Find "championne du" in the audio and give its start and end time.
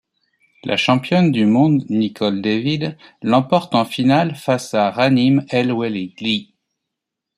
0.77-1.45